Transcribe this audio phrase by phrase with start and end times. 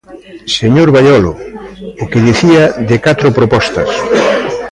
[0.57, 1.33] Señor Baiolo,
[2.03, 3.89] o que dicía de catro propostas.